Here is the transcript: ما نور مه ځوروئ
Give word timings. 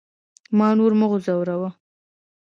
ما 0.57 0.67
نور 0.77 0.91
مه 0.99 1.07
ځوروئ 1.25 1.71